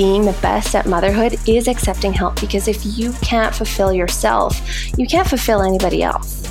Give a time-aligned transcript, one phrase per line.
[0.00, 4.58] being the best at motherhood is accepting help because if you can't fulfill yourself,
[4.96, 6.42] you can't fulfill anybody else.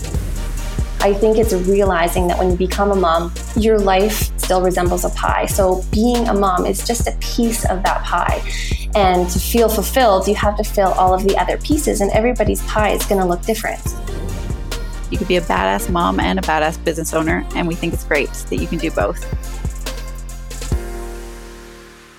[1.01, 5.09] I think it's realizing that when you become a mom, your life still resembles a
[5.09, 5.47] pie.
[5.47, 8.39] So being a mom is just a piece of that pie.
[8.93, 12.61] And to feel fulfilled, you have to fill all of the other pieces, and everybody's
[12.67, 13.81] pie is going to look different.
[15.09, 18.03] You could be a badass mom and a badass business owner, and we think it's
[18.03, 19.58] great that you can do both.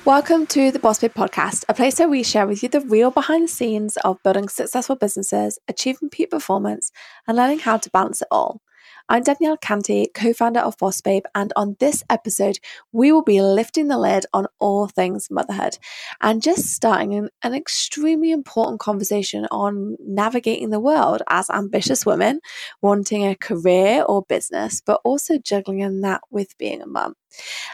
[0.06, 3.10] Welcome to the Boss Babe podcast, a place where we share with you the real
[3.10, 6.90] behind the scenes of building successful businesses, achieving peak performance,
[7.28, 8.62] and learning how to balance it all.
[9.10, 12.58] I'm Danielle Canty, co founder of Boss Babe, and on this episode,
[12.92, 15.76] we will be lifting the lid on all things motherhood
[16.22, 22.40] and just starting an, an extremely important conversation on navigating the world as ambitious women,
[22.80, 27.16] wanting a career or business, but also juggling in that with being a mum.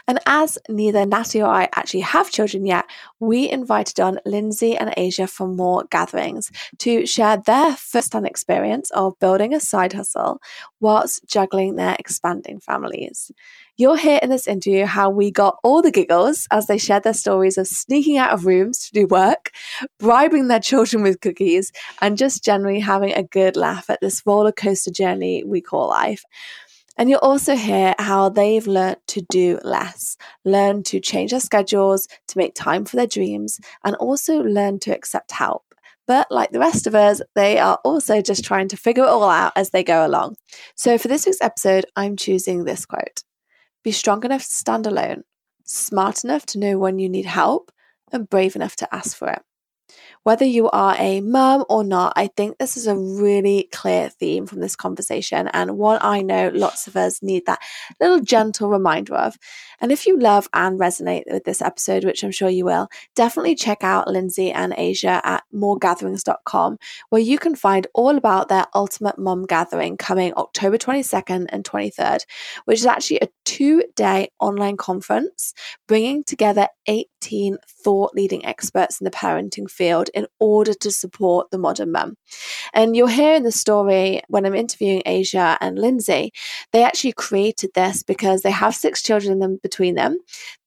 [0.07, 2.85] And as neither Natty or I actually have children yet,
[3.19, 8.89] we invited on Lindsay and Aja for more gatherings to share their first hand experience
[8.91, 10.41] of building a side hustle
[10.79, 13.31] whilst juggling their expanding families.
[13.79, 17.13] You'll hear in this interview how we got all the giggles as they shared their
[17.13, 19.51] stories of sneaking out of rooms to do work,
[19.99, 24.51] bribing their children with cookies, and just generally having a good laugh at this roller
[24.51, 26.23] coaster journey we call life.
[26.97, 32.07] And you'll also hear how they've learned to do less, learn to change their schedules,
[32.27, 35.63] to make time for their dreams, and also learn to accept help.
[36.07, 39.29] But like the rest of us, they are also just trying to figure it all
[39.29, 40.37] out as they go along.
[40.75, 43.23] So for this week's episode, I'm choosing this quote
[43.83, 45.23] Be strong enough to stand alone,
[45.65, 47.71] smart enough to know when you need help,
[48.11, 49.41] and brave enough to ask for it.
[50.27, 54.45] Whether you are a mum or not, I think this is a really clear theme
[54.45, 57.61] from this conversation and one I know lots of us need that
[58.01, 59.37] little gentle reminder of.
[59.79, 63.55] And if you love and resonate with this episode, which I'm sure you will, definitely
[63.55, 69.17] check out Lindsay and Aja at moregatherings.com, where you can find all about their Ultimate
[69.17, 72.25] Mum Gathering coming October 22nd and 23rd,
[72.65, 75.53] which is actually a two day online conference
[75.87, 76.67] bringing together
[77.21, 82.17] 18 thought leading experts in the parenting field in order to support the modern mum.
[82.73, 86.31] And you'll hear in the story when I'm interviewing Aja and Lindsay,
[86.73, 90.17] they actually created this because they have six children them between them.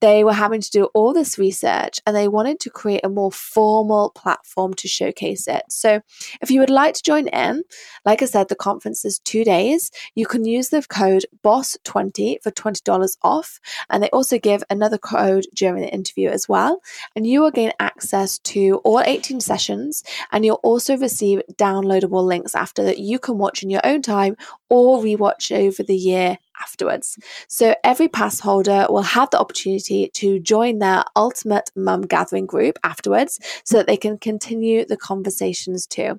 [0.01, 3.33] They were having to do all this research and they wanted to create a more
[3.33, 5.63] formal platform to showcase it.
[5.69, 6.01] So
[6.41, 7.63] if you would like to join in,
[8.05, 9.91] like I said, the conference is two days.
[10.15, 13.61] You can use the code BOSS20 for $20 off.
[13.89, 16.81] And they also give another code during the interview as well.
[17.15, 20.03] And you will gain access to all 18 sessions
[20.33, 24.37] and you'll also receive downloadable links after that you can watch in your own time
[24.69, 27.19] or rewatch over the year afterwards.
[27.49, 32.79] So every pass holder will have the opportunity to join their ultimate mum gathering group
[32.85, 36.19] afterwards so that they can continue the conversations too.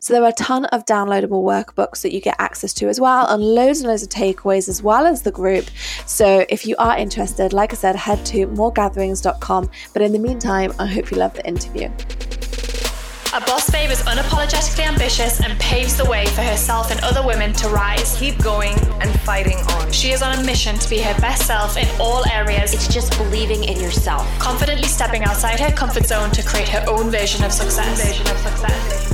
[0.00, 3.26] So there are a ton of downloadable workbooks that you get access to as well,
[3.26, 5.66] and loads and loads of takeaways as well as the group.
[6.06, 9.70] So if you are interested, like I said, head to moregatherings.com.
[9.92, 11.90] But in the meantime, I hope you love the interview.
[13.36, 17.52] A boss babe is unapologetically ambitious and paves the way for herself and other women
[17.54, 18.18] to rise.
[18.18, 18.72] Keep going
[19.02, 19.92] and fighting on.
[19.92, 22.72] She is on a mission to be her best self in all areas.
[22.72, 24.26] It's just believing in yourself.
[24.38, 28.02] Confidently stepping outside her comfort zone to create her own version of success.
[28.02, 29.05] Version of success.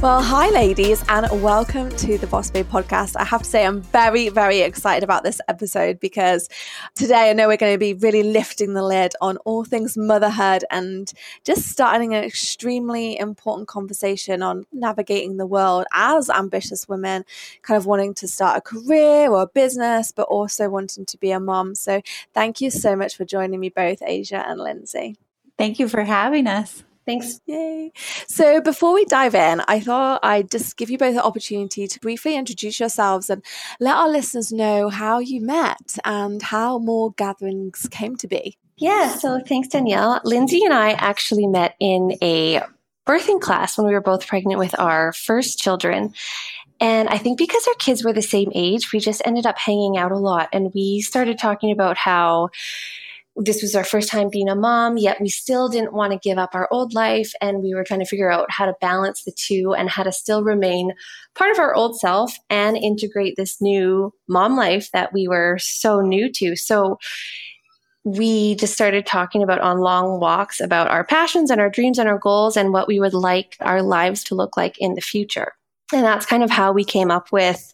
[0.00, 3.16] Well, hi, ladies, and welcome to the Boss Babe podcast.
[3.16, 6.48] I have to say, I'm very, very excited about this episode because
[6.94, 10.62] today I know we're going to be really lifting the lid on all things motherhood
[10.70, 17.24] and just starting an extremely important conversation on navigating the world as ambitious women,
[17.62, 21.32] kind of wanting to start a career or a business, but also wanting to be
[21.32, 21.74] a mom.
[21.74, 25.16] So, thank you so much for joining me both, Aja and Lindsay.
[25.58, 26.84] Thank you for having us.
[27.08, 27.40] Thanks.
[27.46, 27.90] Yay.
[28.26, 32.00] So before we dive in, I thought I'd just give you both the opportunity to
[32.00, 33.42] briefly introduce yourselves and
[33.80, 38.58] let our listeners know how you met and how more gatherings came to be.
[38.76, 40.20] Yeah, so thanks, Danielle.
[40.22, 42.60] Lindsay and I actually met in a
[43.06, 46.12] birthing class when we were both pregnant with our first children.
[46.78, 49.96] And I think because our kids were the same age, we just ended up hanging
[49.96, 50.50] out a lot.
[50.52, 52.50] And we started talking about how
[53.40, 56.38] this was our first time being a mom, yet we still didn't want to give
[56.38, 57.32] up our old life.
[57.40, 60.12] And we were trying to figure out how to balance the two and how to
[60.12, 60.92] still remain
[61.36, 66.00] part of our old self and integrate this new mom life that we were so
[66.00, 66.56] new to.
[66.56, 66.98] So
[68.04, 72.08] we just started talking about on long walks about our passions and our dreams and
[72.08, 75.52] our goals and what we would like our lives to look like in the future.
[75.92, 77.72] And that's kind of how we came up with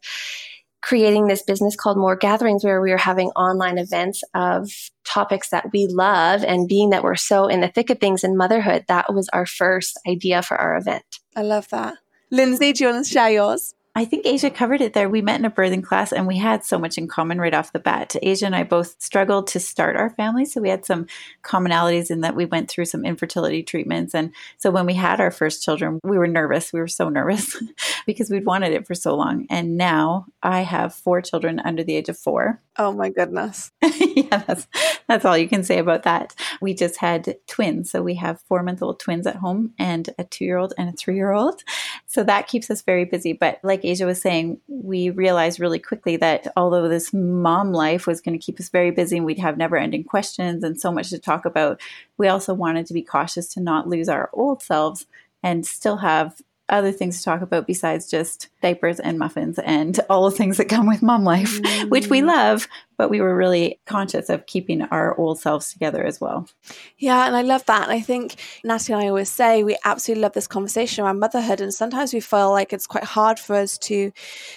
[0.84, 4.70] creating this business called More Gatherings, where we were having online events of
[5.04, 6.44] topics that we love.
[6.44, 9.46] And being that we're so in the thick of things in motherhood, that was our
[9.46, 11.04] first idea for our event.
[11.34, 11.96] I love that.
[12.30, 13.74] Lindsay, do you want to share yours?
[13.96, 15.08] I think Aja covered it there.
[15.08, 17.72] We met in a birthing class and we had so much in common right off
[17.72, 18.16] the bat.
[18.24, 20.44] Aja and I both struggled to start our family.
[20.44, 21.06] So we had some
[21.44, 24.12] commonalities in that we went through some infertility treatments.
[24.12, 26.72] And so when we had our first children, we were nervous.
[26.72, 27.56] We were so nervous
[28.06, 29.46] because we'd wanted it for so long.
[29.50, 32.60] And now I have four children under the age of four.
[32.76, 33.70] Oh my goodness.
[34.00, 34.66] yeah, that's,
[35.06, 36.34] that's all you can say about that.
[36.60, 37.92] We just had twins.
[37.92, 40.88] So we have four month old twins at home and a two year old and
[40.88, 41.62] a three year old.
[42.08, 43.32] So that keeps us very busy.
[43.32, 48.20] But like Aja was saying, we realized really quickly that although this mom life was
[48.20, 51.10] going to keep us very busy and we'd have never ending questions and so much
[51.10, 51.80] to talk about,
[52.18, 55.06] we also wanted to be cautious to not lose our old selves
[55.44, 60.30] and still have other things to talk about besides just diapers and muffins and all
[60.30, 61.90] the things that come with mom life, mm.
[61.90, 62.66] which we love,
[62.96, 66.48] but we were really conscious of keeping our old selves together as well.
[66.96, 67.82] Yeah, and I love that.
[67.82, 71.60] And I think Natalie and I always say we absolutely love this conversation around motherhood.
[71.60, 74.12] And sometimes we feel like it's quite hard for us to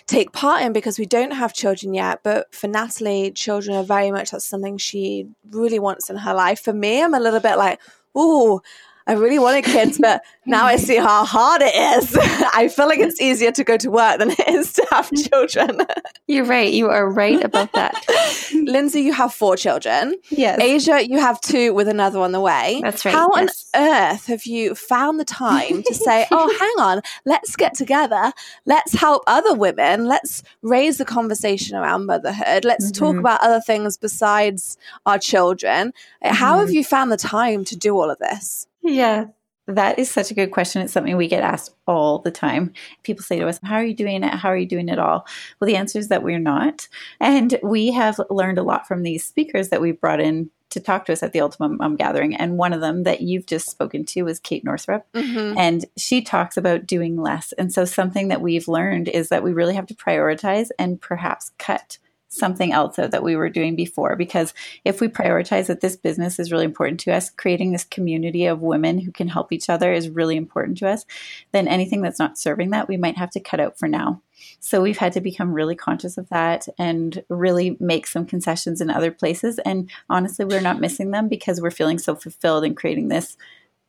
[0.05, 2.21] take part in because we don't have children yet.
[2.23, 6.61] But for Natalie, children are very much that's something she really wants in her life.
[6.61, 7.81] For me, I'm a little bit like,
[8.15, 8.61] oh,
[9.07, 12.15] I really wanted kids, but now I see how hard it is.
[12.53, 15.79] I feel like it's easier to go to work than it is to have children.
[16.27, 16.71] You're right.
[16.71, 18.05] You are right about that.
[18.53, 20.15] Lindsay, you have four children.
[20.29, 20.59] Yes.
[20.59, 22.81] Aja, you have two with another on the way.
[22.83, 23.13] That's right.
[23.13, 23.69] How yes.
[23.73, 28.33] on earth have you found the time to say, oh, hang on, let's get together.
[28.65, 30.05] Let's help other women.
[30.05, 32.65] Let's raise the conversation around motherhood.
[32.65, 33.05] Let's mm-hmm.
[33.05, 35.93] talk about other things besides our children.
[36.23, 36.35] Mm-hmm.
[36.35, 36.75] How have mm-hmm.
[36.75, 38.67] you found the time to do all of this?
[38.87, 39.25] Yeah.
[39.67, 40.81] That is such a good question.
[40.81, 42.71] It's something we get asked all the time.
[43.03, 44.33] People say to us, How are you doing it?
[44.33, 45.27] How are you doing it all?
[45.59, 46.87] Well, the answer is that we're not.
[47.19, 51.05] And we have learned a lot from these speakers that we've brought in to talk
[51.05, 52.35] to us at the Ultimate Mom Gathering.
[52.35, 55.05] And one of them that you've just spoken to was Kate Northrup.
[55.13, 55.57] Mm-hmm.
[55.57, 57.51] And she talks about doing less.
[57.53, 61.51] And so, something that we've learned is that we really have to prioritize and perhaps
[61.57, 61.97] cut
[62.29, 64.15] something else that we were doing before.
[64.15, 64.53] Because
[64.83, 68.61] if we prioritize that this business is really important to us, creating this community of
[68.61, 71.05] women who can help each other is really important to us,
[71.51, 74.21] then anything that's not serving that, we might have to cut out for now.
[74.59, 78.89] So we've had to become really conscious of that and really make some concessions in
[78.89, 79.59] other places.
[79.59, 83.37] And honestly, we're not missing them because we're feeling so fulfilled in creating this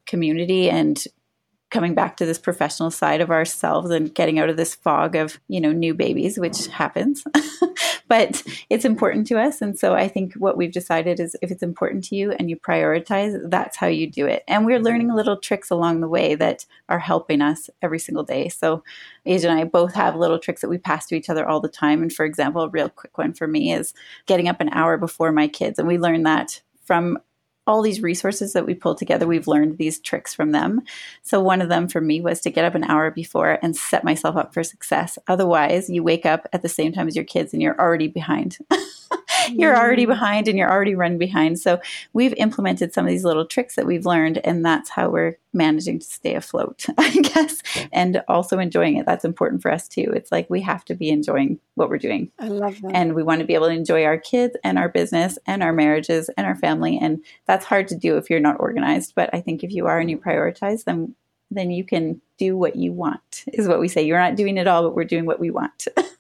[0.07, 1.05] community and
[1.71, 5.39] coming back to this professional side of ourselves and getting out of this fog of
[5.49, 7.25] you know new babies which happens
[8.09, 11.63] but it's important to us and so i think what we've decided is if it's
[11.63, 15.37] important to you and you prioritize that's how you do it and we're learning little
[15.37, 18.83] tricks along the way that are helping us every single day so
[19.27, 21.69] Aja and I both have little tricks that we pass to each other all the
[21.69, 22.03] time.
[22.03, 23.93] And for example, a real quick one for me is
[24.27, 25.79] getting up an hour before my kids.
[25.79, 27.19] And we learned that from
[27.69, 30.81] all these resources that we pulled together, we've learned these tricks from them.
[31.23, 34.03] So, one of them for me was to get up an hour before and set
[34.03, 35.19] myself up for success.
[35.29, 38.59] Otherwise, you wake up at the same time as your kids and you're already behind.
[39.53, 40.09] you're already mm.
[40.09, 41.59] behind and you're already running behind.
[41.59, 41.81] So
[42.13, 45.99] we've implemented some of these little tricks that we've learned, and that's how we're managing
[45.99, 47.63] to stay afloat, I guess,
[47.93, 49.07] and also enjoying it.
[49.07, 50.13] That's important for us too.
[50.15, 52.31] It's like we have to be enjoying what we're doing.
[52.39, 52.93] I love that.
[52.95, 55.73] And we want to be able to enjoy our kids and our business and our
[55.73, 56.99] marriages and our family.
[56.99, 59.15] And that's hard to do if you're not organized.
[59.15, 61.15] But I think if you are and you prioritize, then
[61.51, 64.03] then you can do what you want, is what we say.
[64.03, 65.89] You're not doing it all, but we're doing what we want.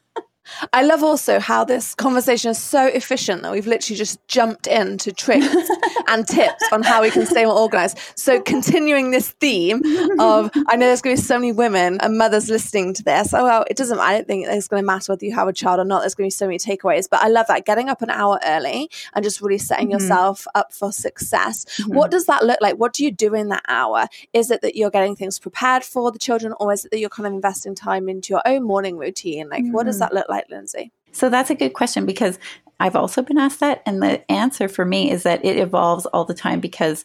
[0.72, 5.12] I love also how this conversation is so efficient that we've literally just jumped into
[5.12, 5.46] tricks
[6.08, 7.98] and tips on how we can stay more organized.
[8.14, 9.82] So, continuing this theme
[10.18, 13.32] of, I know there's going to be so many women and mothers listening to this.
[13.34, 15.52] Oh, well, it doesn't, I don't think it's going to matter whether you have a
[15.52, 16.00] child or not.
[16.00, 17.08] There's going to be so many takeaways.
[17.10, 20.00] But I love that getting up an hour early and just really setting mm-hmm.
[20.00, 21.64] yourself up for success.
[21.64, 21.94] Mm-hmm.
[21.94, 22.76] What does that look like?
[22.76, 24.06] What do you do in that hour?
[24.32, 27.08] Is it that you're getting things prepared for the children, or is it that you're
[27.08, 29.48] kind of investing time into your own morning routine?
[29.48, 29.72] Like, mm-hmm.
[29.72, 30.00] what does mm-hmm.
[30.00, 30.37] that look like?
[30.50, 30.92] Lindsay?
[31.12, 32.38] So that's a good question because
[32.80, 33.82] I've also been asked that.
[33.86, 37.04] And the answer for me is that it evolves all the time because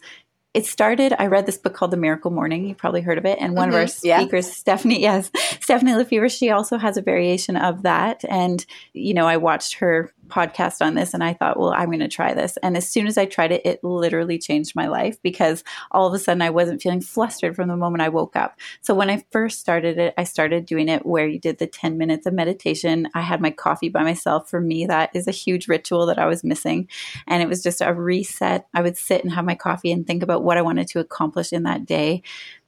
[0.53, 3.39] it started i read this book called the miracle morning you probably heard of it
[3.39, 3.77] and one mm-hmm.
[3.77, 4.53] of our speakers yeah.
[4.53, 9.37] stephanie yes stephanie lefevre she also has a variation of that and you know i
[9.37, 12.57] watched her podcast on this and I thought, well, I'm going to try this.
[12.63, 16.13] And as soon as I tried it, it literally changed my life because all of
[16.13, 18.59] a sudden I wasn't feeling flustered from the moment I woke up.
[18.81, 21.97] So when I first started it, I started doing it where you did the 10
[21.97, 23.07] minutes of meditation.
[23.13, 24.49] I had my coffee by myself.
[24.49, 26.87] For me, that is a huge ritual that I was missing.
[27.27, 28.67] And it was just a reset.
[28.73, 31.53] I would sit and have my coffee and think about what I wanted to accomplish
[31.53, 32.23] in that day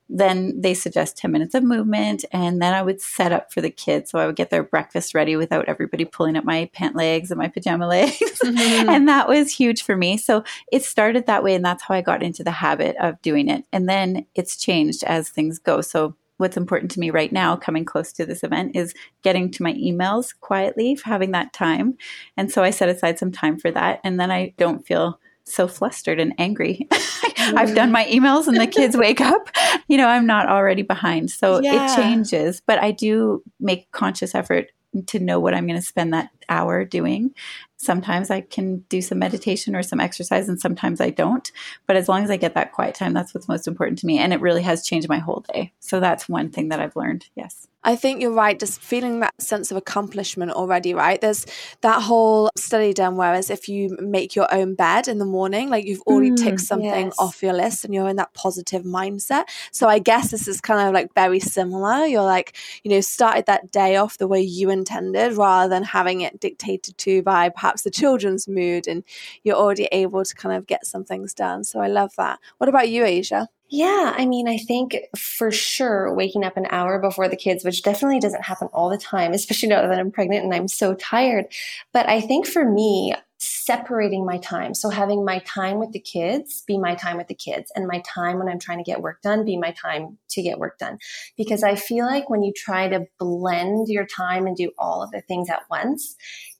[0.09, 3.69] then they suggest 10 minutes of movement and then i would set up for the
[3.69, 4.11] kids.
[4.11, 7.37] So i would get their breakfast ready without everybody pulling at my pant legs and
[7.37, 8.17] my pajama legs.
[8.19, 8.89] Mm-hmm.
[8.89, 10.17] and that was huge for me.
[10.17, 13.49] So it started that way and that's how i got into the habit of doing
[13.49, 13.65] it.
[13.71, 15.81] And then it's changed as things go.
[15.81, 18.93] So what's important to me right now coming close to this event is
[19.23, 21.97] getting to my emails quietly having that time.
[22.37, 25.67] And so i set aside some time for that and then i don't feel so
[25.67, 26.87] flustered and angry.
[27.37, 29.49] I've done my emails and the kids wake up.
[29.87, 31.29] You know, I'm not already behind.
[31.31, 31.91] So yeah.
[31.91, 34.71] it changes, but I do make conscious effort
[35.07, 37.33] to know what I'm going to spend that hour doing.
[37.77, 41.51] Sometimes I can do some meditation or some exercise, and sometimes I don't.
[41.87, 44.17] But as long as I get that quiet time, that's what's most important to me.
[44.17, 45.73] And it really has changed my whole day.
[45.79, 47.27] So that's one thing that I've learned.
[47.35, 47.67] Yes.
[47.85, 51.21] I think you're right, just feeling that sense of accomplishment already, right?
[51.21, 51.45] There's
[51.81, 55.85] that whole study done, whereas if you make your own bed in the morning, like
[55.85, 57.15] you've already mm, ticked something yes.
[57.19, 59.43] off your list and you're in that positive mindset.
[59.71, 62.07] So I guess this is kind of like very similar.
[62.07, 66.21] You're like, you know, started that day off the way you intended rather than having
[66.21, 69.03] it dictated to by perhaps the children's mood and
[69.43, 71.63] you're already able to kind of get some things done.
[71.63, 72.39] So I love that.
[72.57, 73.47] What about you, Aja?
[73.69, 77.81] Yeah, I mean, I think for sure waking up an hour before the kids, which
[77.81, 81.45] definitely doesn't happen all the time, especially now that I'm pregnant and I'm so tired.
[81.91, 84.73] But I think for me, separating my time.
[84.73, 88.01] So having my time with the kids be my time with the kids and my
[88.05, 90.99] time when I'm trying to get work done be my time to get work done.
[91.35, 95.11] Because I feel like when you try to blend your time and do all of
[95.11, 96.15] the things at once,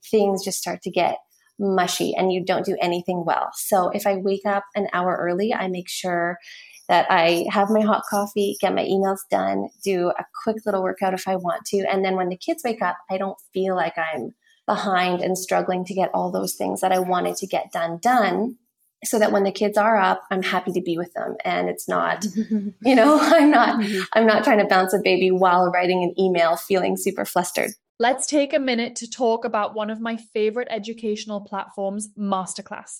[0.09, 1.17] things just start to get
[1.57, 3.51] mushy and you don't do anything well.
[3.53, 6.37] So if I wake up an hour early, I make sure
[6.87, 11.13] that I have my hot coffee, get my emails done, do a quick little workout
[11.13, 11.85] if I want to.
[11.91, 14.33] And then when the kids wake up, I don't feel like I'm
[14.67, 18.57] behind and struggling to get all those things that I wanted to get done done
[19.03, 21.87] so that when the kids are up i'm happy to be with them and it's
[21.87, 24.01] not you know i'm not mm-hmm.
[24.13, 28.25] i'm not trying to bounce a baby while writing an email feeling super flustered let's
[28.25, 32.99] take a minute to talk about one of my favorite educational platforms masterclass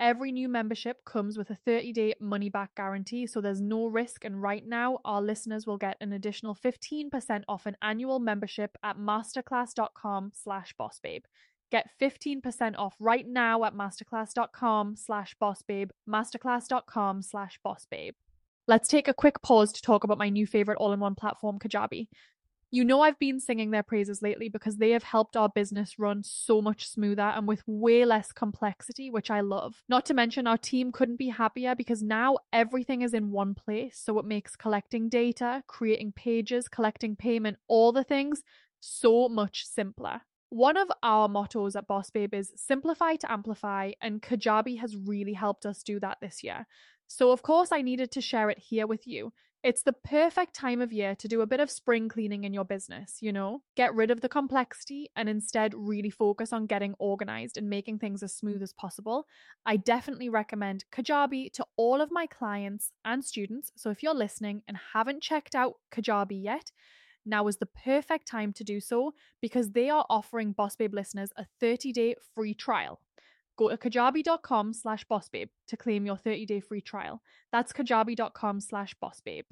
[0.00, 4.24] Every new membership comes with a 30 day money back guarantee, so there's no risk.
[4.24, 8.98] And right now, our listeners will get an additional 15% off an annual membership at
[8.98, 11.22] masterclass.com slash bossbabe.
[11.70, 18.14] Get 15% off right now at masterclass.com slash bossbabe, masterclass.com slash bossbabe.
[18.66, 21.58] Let's take a quick pause to talk about my new favorite all in one platform,
[21.58, 22.08] Kajabi.
[22.74, 26.24] You know, I've been singing their praises lately because they have helped our business run
[26.24, 29.84] so much smoother and with way less complexity, which I love.
[29.88, 34.02] Not to mention, our team couldn't be happier because now everything is in one place.
[34.04, 38.42] So it makes collecting data, creating pages, collecting payment, all the things
[38.80, 40.22] so much simpler.
[40.48, 45.34] One of our mottos at Boss Babe is simplify to amplify, and Kajabi has really
[45.34, 46.66] helped us do that this year.
[47.06, 49.32] So, of course, I needed to share it here with you.
[49.64, 52.66] It's the perfect time of year to do a bit of spring cleaning in your
[52.66, 53.62] business, you know?
[53.76, 58.22] Get rid of the complexity and instead really focus on getting organized and making things
[58.22, 59.26] as smooth as possible.
[59.64, 63.72] I definitely recommend Kajabi to all of my clients and students.
[63.74, 66.70] So if you're listening and haven't checked out Kajabi yet,
[67.24, 71.30] now is the perfect time to do so because they are offering Boss Babe listeners
[71.38, 73.00] a 30 day free trial.
[73.56, 77.22] Go to kajabi.com slash bossbabe to claim your 30 day free trial.
[77.52, 79.44] That's kajabi.com slash bossbabe.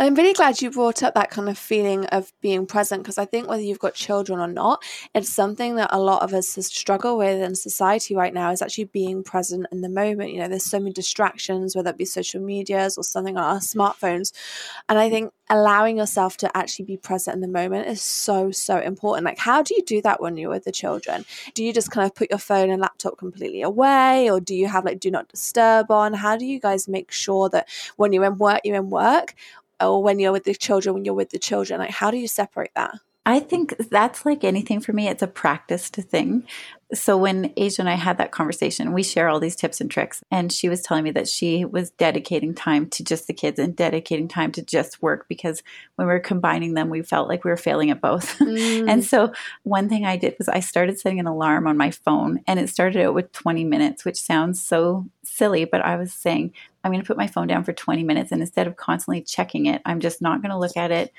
[0.00, 3.24] I'm really glad you brought up that kind of feeling of being present because I
[3.24, 4.80] think whether you've got children or not,
[5.12, 8.84] it's something that a lot of us struggle with in society right now is actually
[8.84, 10.32] being present in the moment.
[10.32, 13.58] You know, there's so many distractions, whether it be social medias or something on our
[13.58, 14.32] smartphones.
[14.88, 18.78] And I think allowing yourself to actually be present in the moment is so, so
[18.78, 19.24] important.
[19.24, 21.24] Like, how do you do that when you're with the children?
[21.54, 24.68] Do you just kind of put your phone and laptop completely away, or do you
[24.68, 26.12] have like do not disturb on?
[26.14, 29.34] How do you guys make sure that when you're in work, you're in work?
[29.80, 32.28] Or when you're with the children when you're with the children like how do you
[32.28, 32.94] separate that
[33.28, 35.06] I think that's like anything for me.
[35.06, 36.44] It's a practiced thing.
[36.94, 40.22] So when Aja and I had that conversation, we share all these tips and tricks.
[40.30, 43.76] And she was telling me that she was dedicating time to just the kids and
[43.76, 45.62] dedicating time to just work because
[45.96, 48.38] when we were combining them, we felt like we were failing at both.
[48.48, 48.88] Mm.
[48.88, 49.30] and so
[49.64, 52.70] one thing I did was I started setting an alarm on my phone and it
[52.70, 56.54] started out with 20 minutes, which sounds so silly, but I was saying,
[56.84, 58.32] I'm going to put my phone down for 20 minutes.
[58.32, 61.12] And instead of constantly checking it, I'm just not going to look at it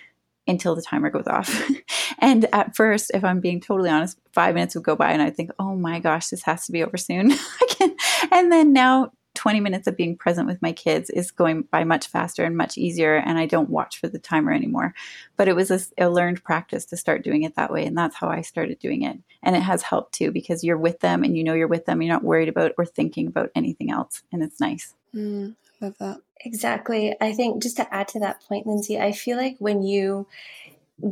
[0.48, 1.70] until the timer goes off.
[2.20, 5.30] and at first, if I'm being totally honest, five minutes would go by and I
[5.30, 7.34] think, oh my gosh, this has to be over soon.
[8.32, 12.08] and then now 20 minutes of being present with my kids is going by much
[12.08, 14.94] faster and much easier and i don't watch for the timer anymore
[15.38, 18.18] but it was a, a, learned practice to start doing it that way and that's
[18.18, 21.38] how i started doing it and it has helped too because you're with them and
[21.38, 24.44] you know you're with them you're not worried about or thinking about anything else and
[24.44, 27.16] it's nice mm, love that Exactly.
[27.20, 30.28] I think just to add to that point, Lindsay, I feel like when you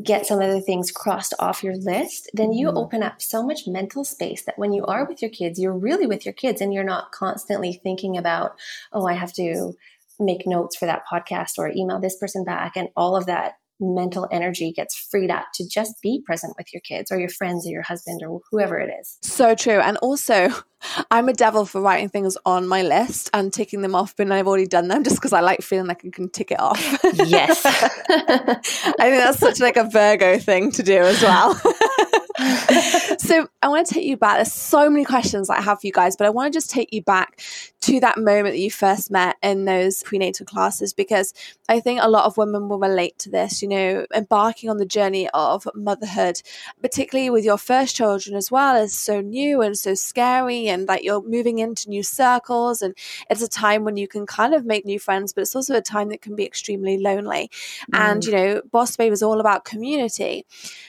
[0.03, 2.77] get some of the things crossed off your list, then you mm-hmm.
[2.77, 6.07] open up so much mental space that when you are with your kids, you're really
[6.07, 8.55] with your kids and you're not constantly thinking about,
[8.93, 9.73] oh, I have to
[10.19, 14.27] make notes for that podcast or email this person back and all of that mental
[14.31, 17.71] energy gets freed up to just be present with your kids or your friends or
[17.71, 19.17] your husband or whoever it is.
[19.21, 19.79] So true.
[19.79, 20.49] And also,
[21.11, 24.47] I'm a devil for writing things on my list and ticking them off when I've
[24.47, 26.77] already done them just because I like feeling like I can tick it off.
[27.27, 27.61] Yes.
[27.65, 31.55] I think that's such like a Virgo thing to do as well.
[33.17, 34.35] so I want to take you back.
[34.37, 36.93] There's so many questions I have for you guys, but I want to just take
[36.93, 37.41] you back
[37.87, 41.33] to that moment that you first met in those prenatal classes because
[41.69, 44.85] I think a lot of women will relate to this, you know, embarking on the
[44.85, 46.41] journey of motherhood,
[46.81, 51.03] particularly with your first children as well, is so new and so scary and like
[51.03, 52.93] you're moving into new circles and
[53.29, 55.81] it's a time when you can kind of make new friends, but it's also a
[55.81, 57.49] time that can be extremely lonely.
[57.93, 57.99] Mm.
[57.99, 60.45] And, you know, Boss Babe is all about community.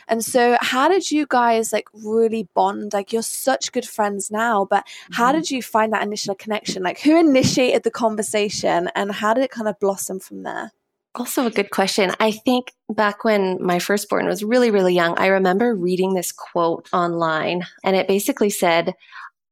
[0.08, 2.92] And so how did you guys like really bond?
[2.92, 5.38] Like you're such good friends now, but how mm-hmm.
[5.38, 6.82] did you find that initial connection?
[6.88, 10.72] Like who initiated the conversation and how did it kind of blossom from there?
[11.14, 12.12] Also, a good question.
[12.18, 16.88] I think back when my firstborn was really, really young, I remember reading this quote
[16.94, 18.94] online, and it basically said,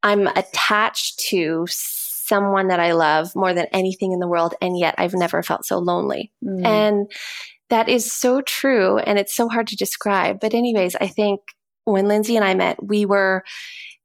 [0.03, 4.95] I'm attached to someone that I love more than anything in the world, and yet
[4.97, 6.33] I've never felt so lonely.
[6.43, 6.65] Mm.
[6.65, 7.13] And
[7.69, 10.41] that is so true, and it's so hard to describe.
[10.41, 11.41] But, anyways, I think
[11.85, 13.45] when Lindsay and I met, we were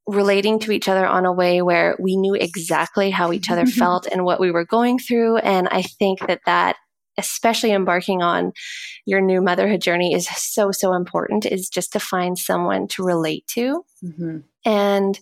[0.06, 4.06] relating to each other on a way where we knew exactly how each other felt
[4.06, 5.38] and what we were going through.
[5.38, 6.76] And I think that that
[7.18, 8.52] especially embarking on
[9.04, 13.46] your new motherhood journey is so so important is just to find someone to relate
[13.48, 14.38] to mm-hmm.
[14.64, 15.18] And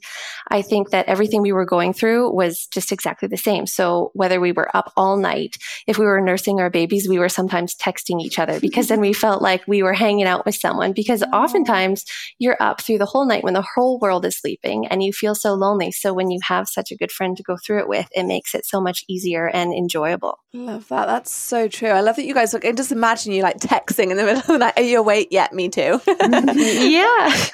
[0.48, 3.66] I think that everything we were going through was just exactly the same.
[3.66, 7.28] So whether we were up all night, if we were nursing our babies, we were
[7.28, 10.92] sometimes texting each other because then we felt like we were hanging out with someone
[10.92, 12.04] because oftentimes
[12.38, 15.34] you're up through the whole night when the whole world is sleeping and you feel
[15.34, 15.90] so lonely.
[15.90, 18.54] So when you have such a good friend to go through it with, it makes
[18.54, 20.38] it so much easier and enjoyable.
[20.52, 21.06] Love that.
[21.06, 21.90] That's so true.
[21.90, 24.40] I love that you guys look and just imagine you like texting in the middle
[24.40, 24.74] of the night.
[24.76, 25.54] Are you awake yet?
[25.54, 26.00] Me too.
[26.06, 27.46] yeah.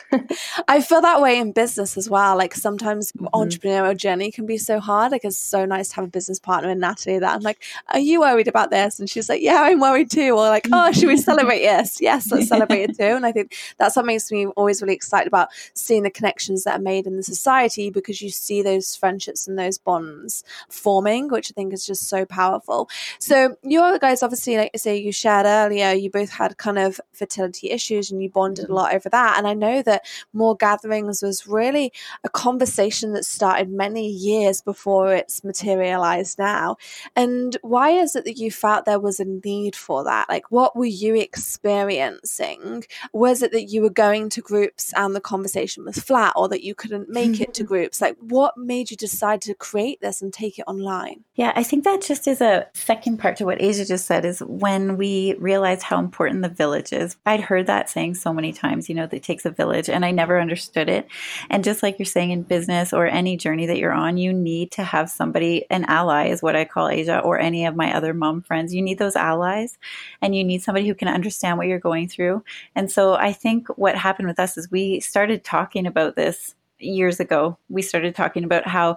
[0.67, 2.37] I feel that way in business as well.
[2.37, 3.27] Like sometimes mm-hmm.
[3.35, 5.13] entrepreneurial journey can be so hard.
[5.13, 7.99] Like it's so nice to have a business partner in Natalie that I'm like, are
[7.99, 8.99] you worried about this?
[8.99, 10.31] And she's like, yeah, I'm worried too.
[10.31, 11.63] Or like, oh, should we celebrate?
[11.63, 13.05] yes, yes, let's celebrate it too.
[13.17, 16.79] And I think that's what makes me always really excited about seeing the connections that
[16.79, 21.51] are made in the society because you see those friendships and those bonds forming, which
[21.51, 22.89] I think is just so powerful.
[23.19, 27.01] So you guys obviously, like I say, you shared earlier, you both had kind of
[27.13, 28.75] fertility issues and you bonded a mm-hmm.
[28.75, 29.39] lot over that.
[29.39, 31.93] And I know that more gatherings was really
[32.25, 36.77] a conversation that started many years before it's materialized now.
[37.15, 40.29] And why is it that you felt there was a need for that?
[40.29, 42.85] Like, what were you experiencing?
[43.13, 46.65] Was it that you were going to groups and the conversation was flat, or that
[46.65, 48.01] you couldn't make it to groups?
[48.01, 51.25] Like, what made you decide to create this and take it online?
[51.35, 54.41] Yeah, I think that just is a second part to what Aja just said is
[54.41, 57.17] when we realized how important the village is.
[57.27, 60.05] I'd heard that saying so many times, you know, that it takes a village, and
[60.05, 61.09] I never understood it it.
[61.51, 64.73] And just like you're saying in business or any journey that you're on, you need
[64.73, 68.15] to have somebody, an ally is what I call Aja or any of my other
[68.15, 68.75] mom friends.
[68.75, 69.79] You need those allies
[70.21, 72.43] and you need somebody who can understand what you're going through.
[72.75, 77.21] And so I think what happened with us is we started talking about this years
[77.21, 77.59] ago.
[77.69, 78.97] We started talking about how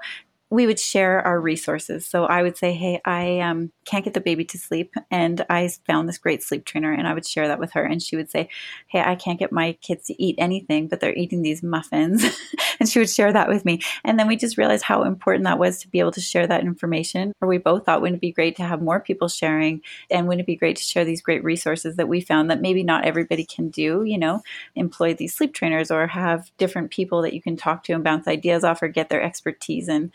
[0.52, 2.08] we would share our resources.
[2.08, 4.96] So I would say, Hey, I um, can't get the baby to sleep.
[5.12, 6.92] And I found this great sleep trainer.
[6.92, 7.84] And I would share that with her.
[7.84, 8.50] And she would say,
[8.88, 12.26] Hey, I can't get my kids to eat anything, but they're eating these muffins.
[12.80, 13.82] and she would share that with me.
[14.04, 16.62] And then we just realized how important that was to be able to share that
[16.62, 17.34] information.
[17.42, 19.82] Or we both thought, wouldn't it be great to have more people sharing?
[20.10, 22.82] And wouldn't it be great to share these great resources that we found that maybe
[22.82, 24.42] not everybody can do, you know,
[24.76, 28.28] employ these sleep trainers or have different people that you can talk to and bounce
[28.28, 30.12] ideas off or get their expertise in.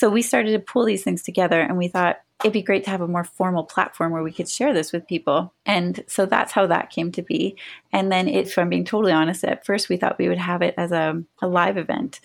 [0.00, 2.90] So we started to pull these things together and we thought it'd be great to
[2.90, 5.52] have a more formal platform where we could share this with people.
[5.66, 7.54] And so that's how that came to be.
[7.92, 10.72] And then if I'm being totally honest, at first we thought we would have it
[10.78, 12.20] as a, a live event.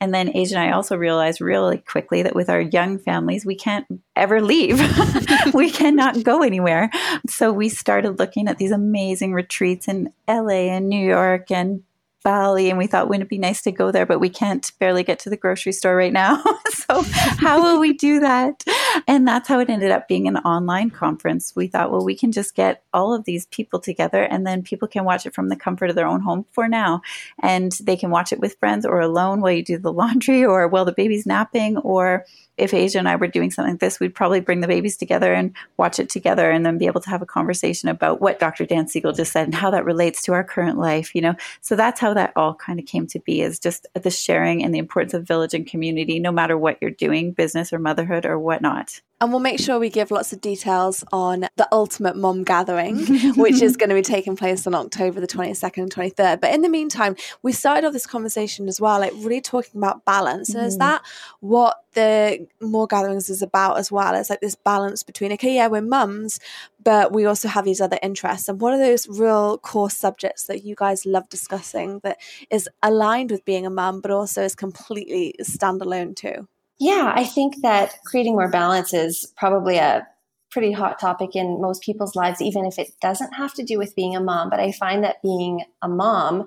[0.00, 3.56] And then Aja and I also realized really quickly that with our young families, we
[3.56, 3.84] can't
[4.16, 4.80] ever leave.
[5.52, 6.88] we cannot go anywhere.
[7.28, 11.82] So we started looking at these amazing retreats in LA and New York and
[12.24, 14.06] Bali and we thought, wouldn't it be nice to go there?
[14.06, 16.42] But we can't barely get to the grocery store right now.
[16.70, 18.64] so, how will we do that?
[19.06, 21.54] And that's how it ended up being an online conference.
[21.54, 24.88] We thought, well, we can just get all of these people together and then people
[24.88, 27.02] can watch it from the comfort of their own home for now.
[27.40, 30.66] And they can watch it with friends or alone while you do the laundry or
[30.68, 32.24] while the baby's napping or
[32.58, 35.32] if Aja and I were doing something like this, we'd probably bring the babies together
[35.32, 38.66] and watch it together and then be able to have a conversation about what Dr.
[38.66, 41.34] Dan Siegel just said and how that relates to our current life, you know.
[41.60, 44.74] So that's how that all kind of came to be is just the sharing and
[44.74, 48.38] the importance of village and community, no matter what you're doing, business or motherhood or
[48.38, 49.00] whatnot.
[49.20, 52.98] And we'll make sure we give lots of details on the ultimate mom gathering,
[53.36, 56.40] which is going to be taking place on October the 22nd and 23rd.
[56.40, 60.04] But in the meantime, we started off this conversation as well, like really talking about
[60.04, 60.54] balance.
[60.54, 60.68] And mm.
[60.68, 61.02] is that
[61.40, 64.14] what the more gatherings is about as well?
[64.14, 66.38] It's like this balance between, okay, yeah, we're mums,
[66.84, 68.48] but we also have these other interests.
[68.48, 72.18] And what are those real core subjects that you guys love discussing that
[72.50, 76.46] is aligned with being a mum, but also is completely standalone too?
[76.78, 80.06] Yeah, I think that creating more balance is probably a
[80.50, 83.96] pretty hot topic in most people's lives, even if it doesn't have to do with
[83.96, 84.48] being a mom.
[84.48, 86.46] But I find that being a mom,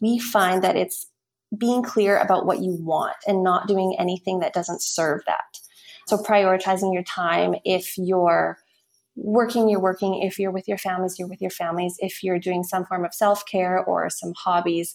[0.00, 1.06] we find that it's
[1.56, 5.58] being clear about what you want and not doing anything that doesn't serve that.
[6.06, 8.58] So prioritizing your time if you're
[9.16, 10.22] working, you're working.
[10.22, 11.96] If you're with your families, you're with your families.
[12.00, 14.94] If you're doing some form of self care or some hobbies,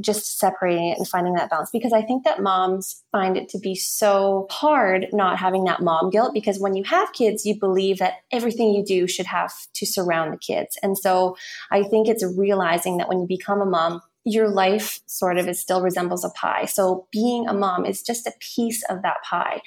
[0.00, 3.58] just separating it and finding that balance because I think that moms find it to
[3.58, 7.98] be so hard not having that mom guilt because when you have kids, you believe
[7.98, 10.78] that everything you do should have to surround the kids.
[10.82, 11.36] And so
[11.70, 15.60] I think it's realizing that when you become a mom, your life sort of is
[15.60, 16.64] still resembles a pie.
[16.66, 19.60] So being a mom is just a piece of that pie.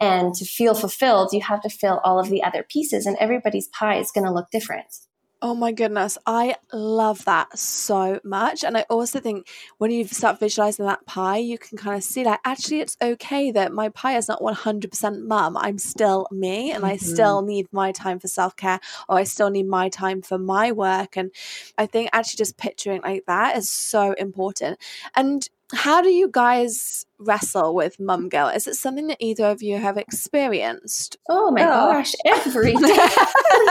[0.00, 3.68] And to feel fulfilled, you have to fill all of the other pieces and everybody's
[3.68, 5.07] pie is going to look different.
[5.40, 8.64] Oh my goodness, I love that so much.
[8.64, 9.46] And I also think
[9.78, 13.52] when you start visualizing that pie, you can kind of see like, actually, it's okay
[13.52, 15.56] that my pie is not 100% mum.
[15.56, 16.92] I'm still me and mm-hmm.
[16.92, 20.38] I still need my time for self care or I still need my time for
[20.38, 21.16] my work.
[21.16, 21.30] And
[21.76, 24.80] I think actually just picturing like that is so important.
[25.14, 28.54] And how do you guys wrestle with mum guilt?
[28.54, 31.16] Is it something that either of you have experienced?
[31.28, 31.92] Oh my oh.
[31.92, 32.98] gosh, every day.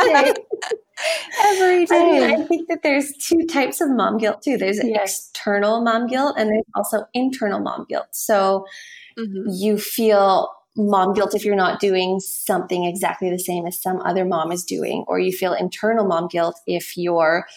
[0.09, 0.33] every day.
[1.43, 1.95] every day.
[1.95, 4.57] I, mean, I, think that there's two types of mom guilt too.
[4.57, 5.29] There's yes.
[5.31, 8.07] external mom guilt and there's also internal mom guilt.
[8.11, 8.65] So
[9.17, 9.49] mm-hmm.
[9.49, 14.23] you feel mom guilt if you're not doing something exactly the same as some other
[14.23, 17.47] mom is doing, or you feel internal mom guilt if you're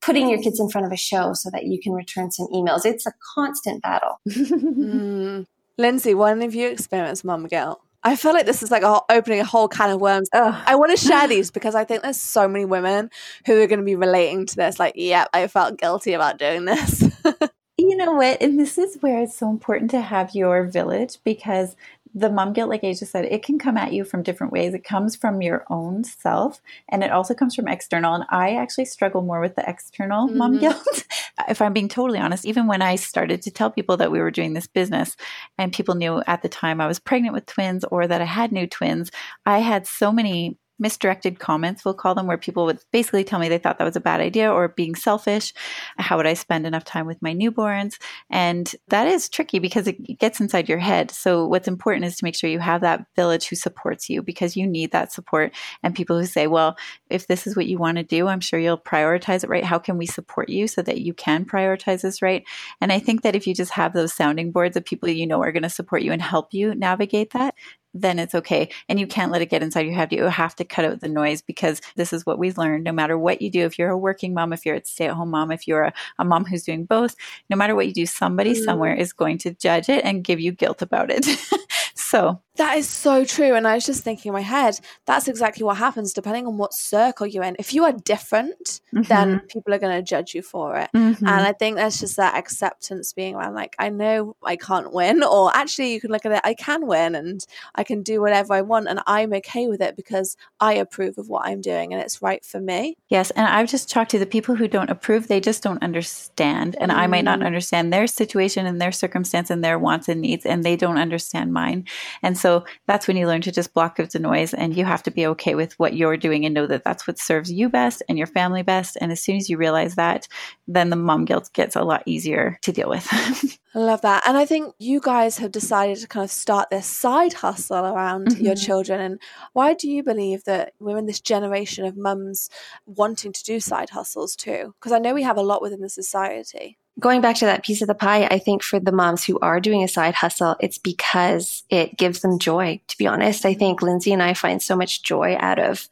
[0.00, 2.84] putting your kids in front of a show so that you can return some emails.
[2.84, 4.20] It's a constant battle.
[4.28, 5.46] mm.
[5.78, 7.80] Lindsay, when have you experienced mom guilt?
[8.02, 10.28] I feel like this is like a, opening a whole can of worms.
[10.32, 10.62] Ugh.
[10.66, 13.10] I want to share these because I think there's so many women
[13.44, 14.78] who are going to be relating to this.
[14.78, 17.02] Like, yeah, I felt guilty about doing this.
[17.78, 18.40] you know what?
[18.40, 21.74] And this is where it's so important to have your village because
[22.16, 24.72] the mom guilt, like Aja said, it can come at you from different ways.
[24.72, 28.14] It comes from your own self and it also comes from external.
[28.14, 30.38] And I actually struggle more with the external mm-hmm.
[30.38, 31.04] mom guilt.
[31.48, 34.30] if I'm being totally honest, even when I started to tell people that we were
[34.30, 35.14] doing this business
[35.58, 38.50] and people knew at the time I was pregnant with twins or that I had
[38.50, 39.10] new twins,
[39.44, 43.48] I had so many misdirected comments, we'll call them, where people would basically tell me
[43.48, 45.52] they thought that was a bad idea or being selfish.
[45.98, 47.94] How would I spend enough time with my newborns?
[48.30, 51.10] And that is tricky because it gets inside your head.
[51.10, 54.56] So, what's important is to make sure you have that village who supports you because
[54.56, 56.76] you need that support and people who say, well,
[57.10, 59.64] if this is what you want to do, I'm sure you'll prioritize it right.
[59.64, 62.44] How can we support you so that you can prioritize this right?
[62.80, 65.42] And I think that if you just have those sounding boards of people you know
[65.42, 67.54] are going to support you and help you navigate that,
[68.00, 68.68] then it's okay.
[68.88, 70.12] And you can't let it get inside your head.
[70.12, 72.84] You have to cut out the noise because this is what we've learned.
[72.84, 75.14] No matter what you do, if you're a working mom, if you're a stay at
[75.14, 77.16] home mom, if you're a, a, mom who's doing both,
[77.50, 78.64] no matter what you do, somebody mm.
[78.64, 81.24] somewhere is going to judge it and give you guilt about it.
[81.94, 83.54] so that is so true.
[83.54, 86.74] And I was just thinking in my head, that's exactly what happens depending on what
[86.74, 87.56] circle you're in.
[87.58, 89.02] If you are different, mm-hmm.
[89.02, 90.90] then people are going to judge you for it.
[90.94, 91.26] Mm-hmm.
[91.26, 95.22] And I think that's just that acceptance being around, like, I know I can't win,
[95.22, 98.54] or actually, you can look at it, I can win and I can do whatever
[98.54, 98.88] I want.
[98.88, 102.44] And I'm okay with it because I approve of what I'm doing and it's right
[102.44, 102.96] for me.
[103.08, 103.30] Yes.
[103.32, 106.76] And I've just talked to the people who don't approve, they just don't understand.
[106.80, 106.96] And mm.
[106.96, 107.46] I might not mm.
[107.46, 111.52] understand their situation and their circumstance and their wants and needs, and they don't understand
[111.52, 111.86] mine.
[112.22, 114.84] And so so that's when you learn to just block out the noise and you
[114.84, 117.68] have to be okay with what you're doing and know that that's what serves you
[117.68, 118.96] best and your family best.
[119.00, 120.28] And as soon as you realize that,
[120.68, 123.08] then the mom guilt gets a lot easier to deal with.
[123.74, 124.22] I love that.
[124.28, 128.28] And I think you guys have decided to kind of start this side hustle around
[128.28, 128.44] mm-hmm.
[128.44, 129.00] your children.
[129.00, 129.20] And
[129.52, 132.48] why do you believe that we're in this generation of mums
[132.86, 134.72] wanting to do side hustles too?
[134.78, 137.82] Because I know we have a lot within the society going back to that piece
[137.82, 140.78] of the pie, I think for the moms who are doing a side hustle, it's
[140.78, 143.44] because it gives them joy, to be honest.
[143.44, 145.88] I think Lindsay and I find so much joy out of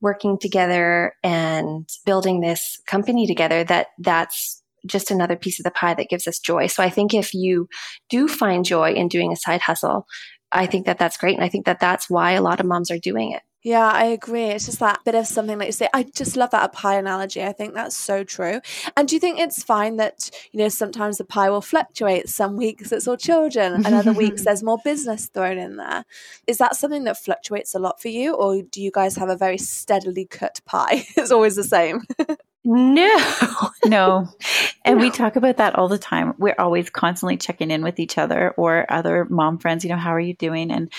[0.00, 5.94] working together and building this company together that that's just another piece of the pie
[5.94, 6.66] that gives us joy.
[6.66, 7.68] So I think if you
[8.08, 10.06] do find joy in doing a side hustle,
[10.50, 11.36] I think that that's great.
[11.36, 13.42] And I think that that's why a lot of moms are doing it.
[13.62, 14.44] Yeah, I agree.
[14.44, 15.88] It's just that bit of something like you say.
[15.92, 17.42] I just love that pie analogy.
[17.42, 18.60] I think that's so true.
[18.96, 22.28] And do you think it's fine that, you know, sometimes the pie will fluctuate?
[22.28, 26.04] Some weeks it's all children, and other weeks there's more business thrown in there.
[26.46, 28.34] Is that something that fluctuates a lot for you?
[28.34, 31.04] Or do you guys have a very steadily cut pie?
[31.16, 32.02] it's always the same.
[32.70, 33.18] No,
[33.86, 34.28] no.
[34.84, 35.04] And no.
[35.04, 36.32] we talk about that all the time.
[36.38, 40.14] We're always constantly checking in with each other or other mom friends, you know, how
[40.14, 40.70] are you doing?
[40.70, 40.90] And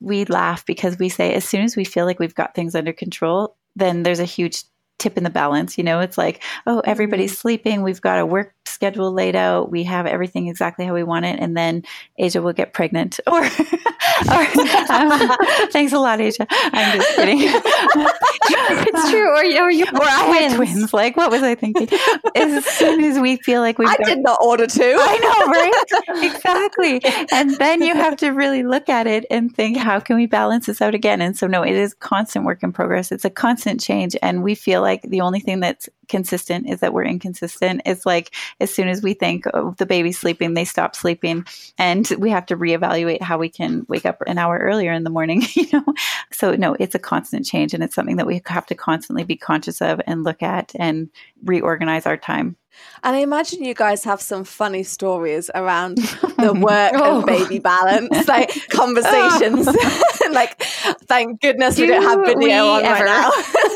[0.00, 2.92] we laugh because we say, as soon as we feel like we've got things under
[2.92, 4.64] control, then there's a huge
[4.98, 5.76] tip in the balance.
[5.76, 7.40] You know, it's like, oh, everybody's mm-hmm.
[7.40, 7.82] sleeping.
[7.82, 8.54] We've got a work
[8.84, 9.70] schedule laid out.
[9.70, 11.38] We have everything exactly how we want it.
[11.40, 11.84] And then
[12.20, 13.18] Aja will get pregnant.
[13.34, 14.44] Or, or
[14.92, 15.30] um,
[15.72, 16.46] thanks a lot, Aja.
[16.48, 17.38] I'm just kidding.
[17.42, 19.28] it's true.
[19.28, 20.94] Or, or you or I had twins.
[20.94, 21.88] Like, what was I thinking?
[22.36, 24.82] As soon as we feel like we've I got, did not order two.
[24.82, 26.32] I know, right?
[26.32, 27.00] exactly.
[27.32, 30.66] And then you have to really look at it and think, how can we balance
[30.66, 31.20] this out again?
[31.20, 33.10] And so, no, it is constant work in progress.
[33.10, 34.14] It's a constant change.
[34.22, 37.82] And we feel like the only thing that's consistent is that we're inconsistent.
[37.84, 41.46] It's like as soon as we think oh, the baby's sleeping, they stop sleeping,
[41.78, 45.10] and we have to reevaluate how we can wake up an hour earlier in the
[45.10, 45.42] morning.
[45.54, 45.94] You know,
[46.32, 49.36] so no, it's a constant change, and it's something that we have to constantly be
[49.36, 51.08] conscious of and look at and
[51.44, 52.56] reorganize our time.
[53.02, 55.98] And I imagine you guys have some funny stories around
[56.38, 57.18] the work oh.
[57.18, 59.68] and baby balance, like conversations.
[59.68, 60.30] Oh.
[60.32, 60.60] like,
[61.04, 63.04] thank goodness do we don't have video on ever?
[63.04, 63.74] right now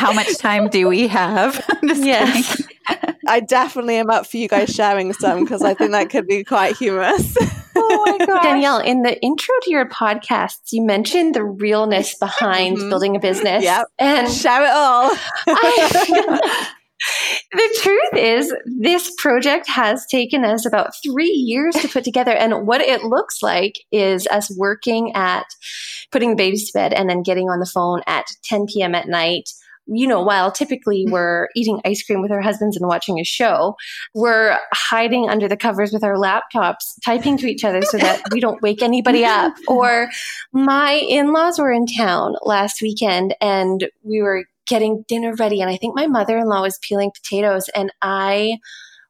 [0.00, 1.64] how much time do we have?
[1.82, 2.60] yes.
[3.26, 6.44] I definitely am up for you guys sharing some because I think that could be
[6.44, 7.36] quite humorous.
[7.76, 8.42] oh my god.
[8.42, 12.88] Danielle, in the intro to your podcasts, you mentioned the realness behind mm-hmm.
[12.88, 13.62] building a business.
[13.64, 13.86] Yep.
[13.98, 15.10] And share it all.
[15.46, 16.68] I,
[17.52, 22.32] the truth is, this project has taken us about three years to put together.
[22.32, 25.46] And what it looks like is us working at
[26.12, 28.94] putting the babies to bed and then getting on the phone at 10 p.m.
[28.94, 29.50] at night
[29.92, 31.12] you know, while typically mm-hmm.
[31.12, 33.76] we're eating ice cream with our husbands and watching a show,
[34.14, 38.40] we're hiding under the covers with our laptops, typing to each other so that we
[38.40, 39.54] don't wake anybody up.
[39.66, 40.08] Or
[40.52, 45.60] my in laws were in town last weekend and we were getting dinner ready.
[45.60, 48.58] And I think my mother in law was peeling potatoes and I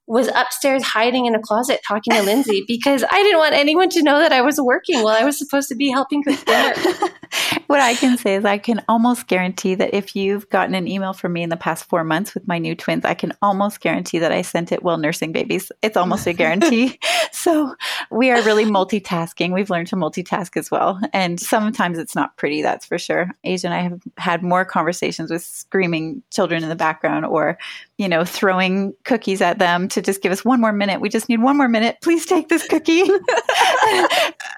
[0.06, 4.02] was upstairs hiding in a closet talking to Lindsay because I didn't want anyone to
[4.02, 6.74] know that I was working while I was supposed to be helping cook dinner.
[7.70, 11.12] what I can say is I can almost guarantee that if you've gotten an email
[11.12, 14.18] from me in the past four months with my new twins, I can almost guarantee
[14.18, 15.70] that I sent it while nursing babies.
[15.80, 16.98] It's almost a guarantee.
[17.30, 17.76] so
[18.10, 19.54] we are really multitasking.
[19.54, 20.98] We've learned to multitask as well.
[21.12, 23.30] And sometimes it's not pretty, that's for sure.
[23.46, 27.56] Aja and I have had more conversations with screaming children in the background or,
[27.98, 31.00] you know, throwing cookies at them to just give us one more minute.
[31.00, 31.98] We just need one more minute.
[32.02, 33.02] Please take this cookie.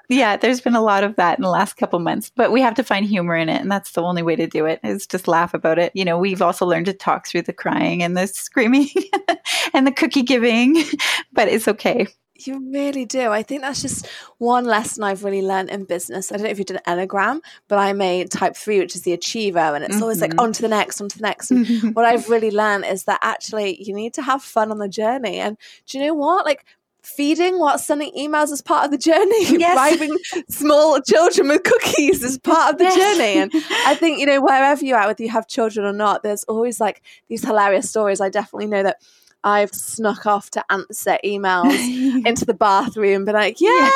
[0.09, 2.75] yeah, there's been a lot of that in the last couple months, but we have
[2.75, 3.61] to find humor in it.
[3.61, 5.91] And that's the only way to do it is just laugh about it.
[5.95, 8.89] You know, we've also learned to talk through the crying and the screaming
[9.73, 10.83] and the cookie giving,
[11.33, 12.07] but it's okay.
[12.35, 13.29] You really do.
[13.29, 14.07] I think that's just
[14.39, 16.31] one lesson I've really learned in business.
[16.31, 19.03] I don't know if you did an Enneagram, but I'm a type three, which is
[19.03, 20.03] the achiever, and it's mm-hmm.
[20.03, 20.39] always like mm-hmm.
[20.39, 21.51] on to the next, on to the next.
[21.51, 24.89] And what I've really learned is that actually you need to have fun on the
[24.89, 25.37] journey.
[25.37, 26.45] And do you know what?
[26.45, 26.65] Like
[27.03, 29.43] feeding while sending emails is part of the journey.
[29.63, 29.75] Yes.
[29.75, 30.17] Bribing
[30.49, 32.95] small children with cookies is part of the yes.
[32.95, 33.37] journey.
[33.37, 33.51] And
[33.85, 36.79] I think, you know, wherever you're at, whether you have children or not, there's always
[36.81, 38.19] like these hilarious stories.
[38.19, 38.97] I definitely know that
[39.43, 41.73] I've snuck off to answer emails
[42.25, 43.89] into the bathroom, but like, yeah,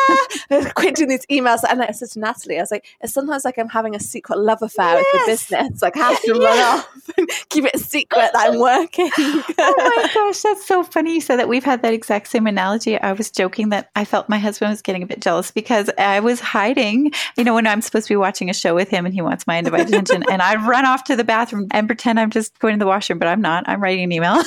[0.49, 0.71] yeah.
[0.75, 1.60] quit doing these emails.
[1.69, 4.39] And I said to Natalie, I was like, it's sometimes like I'm having a secret
[4.39, 5.05] love affair yes.
[5.13, 5.81] with the business.
[5.81, 9.10] Like, I have to run off and keep it a secret that I'm working.
[9.17, 11.47] oh my gosh, that's so funny you said that.
[11.47, 12.99] We've had that exact same analogy.
[12.99, 16.19] I was joking that I felt my husband was getting a bit jealous because I
[16.19, 19.13] was hiding, you know, when I'm supposed to be watching a show with him and
[19.13, 20.23] he wants my undivided attention.
[20.29, 23.19] And I'd run off to the bathroom and pretend I'm just going to the washroom,
[23.19, 23.67] but I'm not.
[23.67, 24.43] I'm writing an email.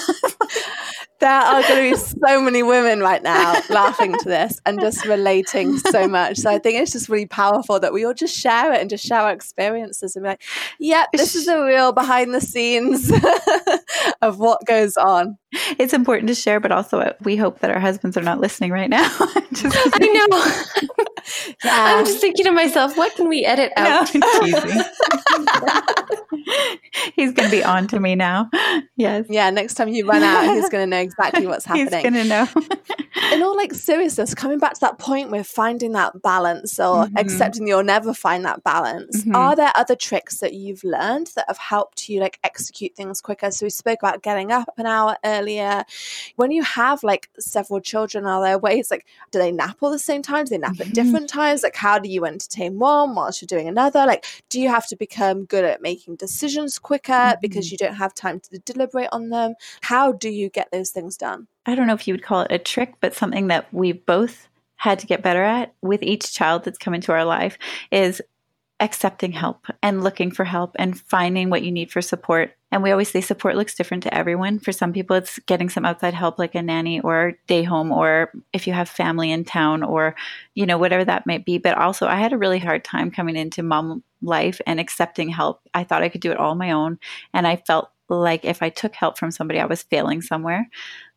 [1.20, 5.04] There are going to be so many women right now laughing to this and just
[5.04, 6.38] relating so much.
[6.38, 9.04] So I think it's just really powerful that we all just share it and just
[9.04, 10.42] share our experiences and be like,
[10.78, 13.12] yep, yeah, this is a real behind the scenes
[14.22, 15.36] of what goes on.
[15.78, 18.70] It's important to share, but also uh, we hope that our husbands are not listening
[18.70, 19.08] right now.
[19.52, 20.96] just I know.
[21.64, 21.96] yeah.
[21.98, 24.14] I'm just thinking to myself, what can we edit out?
[24.14, 24.20] No,
[27.16, 28.50] he's going to be on to me now.
[28.96, 29.24] Yes.
[29.30, 29.48] Yeah.
[29.48, 31.88] Next time you run out, he's going to know exactly what's happening.
[31.90, 32.48] He's going to know.
[33.32, 37.16] In all like seriousness, coming back to that point with finding that balance or mm-hmm.
[37.16, 39.36] accepting you'll never find that balance, mm-hmm.
[39.36, 43.52] are there other tricks that you've learned that have helped you like execute things quicker?
[43.52, 45.84] So we spoke about getting up an hour earlier.
[46.36, 49.98] When you have like several children, are there ways like do they nap all the
[49.98, 50.46] same time?
[50.46, 50.88] Do they nap mm-hmm.
[50.88, 51.62] at different times?
[51.62, 54.06] Like how do you entertain one whilst you're doing another?
[54.06, 57.74] Like do you have to become good at making decisions quicker because mm-hmm.
[57.74, 59.54] you don't have time to deliberate on them?
[59.82, 61.46] How do you get those things done?
[61.66, 64.48] I don't know if you would call it a trick, but something that we both
[64.76, 67.58] had to get better at with each child that's come into our life
[67.90, 68.22] is
[68.80, 72.56] accepting help and looking for help and finding what you need for support.
[72.72, 74.58] And we always say support looks different to everyone.
[74.58, 78.32] For some people, it's getting some outside help like a nanny or day home, or
[78.54, 80.14] if you have family in town, or,
[80.54, 81.58] you know, whatever that might be.
[81.58, 85.60] But also, I had a really hard time coming into mom life and accepting help.
[85.74, 86.98] I thought I could do it all on my own.
[87.34, 90.68] And I felt like if I took help from somebody, I was failing somewhere.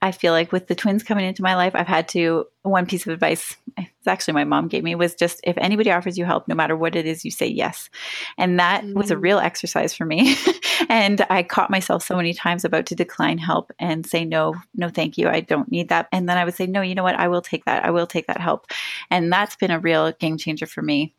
[0.04, 3.08] I feel like with the twins coming into my life, I've had to, one piece
[3.08, 6.46] of advice, it's actually my mom gave me, was just if anybody offers you help,
[6.46, 7.90] no matter what it is, you say yes.
[8.38, 8.98] And that mm-hmm.
[8.98, 10.36] was a real exercise for me.
[10.90, 14.90] and I caught myself so many times about to decline help and say, no, no,
[14.90, 15.30] thank you.
[15.30, 16.10] I don't need that.
[16.12, 17.16] And then I would say, no, you know what?
[17.16, 17.86] I will take that.
[17.86, 18.68] I will take that help.
[19.10, 21.16] And that's been a real game changer for me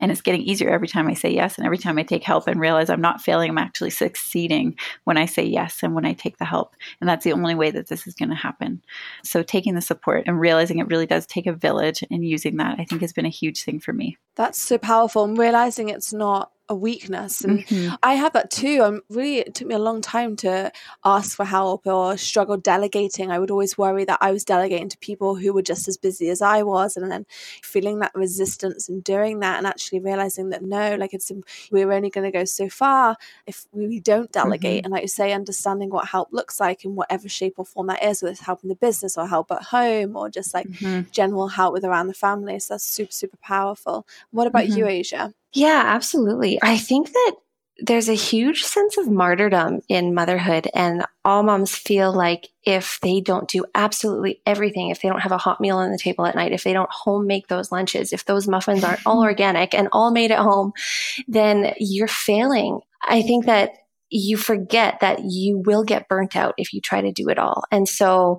[0.00, 1.56] and it's getting easier every time I say yes.
[1.56, 5.16] And every time I take help and realize I'm not failing, I'm actually succeeding when
[5.16, 6.74] I say yes and when I take the help.
[7.00, 8.82] And that's the only way that this is going to happen.
[9.22, 12.78] So taking the support and realizing it really does take a village and using that,
[12.78, 14.18] I think has been a huge thing for me.
[14.34, 15.24] That's so powerful.
[15.24, 17.94] And realizing it's not a weakness and mm-hmm.
[18.02, 20.70] i have that too i'm really it took me a long time to
[21.04, 24.98] ask for help or struggle delegating i would always worry that i was delegating to
[24.98, 27.24] people who were just as busy as i was and then
[27.62, 31.30] feeling that resistance and doing that and actually realizing that no like it's
[31.70, 34.86] we're only going to go so far if we don't delegate mm-hmm.
[34.86, 38.02] and like you say understanding what help looks like in whatever shape or form that
[38.02, 41.08] is whether it's help in the business or help at home or just like mm-hmm.
[41.10, 45.16] general help with around the family so that's super super powerful what about you mm-hmm.
[45.16, 46.58] Aja yeah, absolutely.
[46.62, 47.32] I think that
[47.78, 53.20] there's a huge sense of martyrdom in motherhood, and all moms feel like if they
[53.20, 56.34] don't do absolutely everything, if they don't have a hot meal on the table at
[56.34, 59.88] night, if they don't home make those lunches, if those muffins aren't all organic and
[59.92, 60.72] all made at home,
[61.28, 62.80] then you're failing.
[63.02, 63.72] I think that
[64.10, 67.64] you forget that you will get burnt out if you try to do it all.
[67.70, 68.38] And so